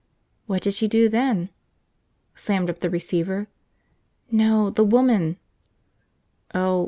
[0.47, 1.49] "What did she do then?"
[2.33, 3.49] "Slammed up the receiver."
[4.31, 5.37] "No– the woman!"
[6.55, 6.79] "Oh.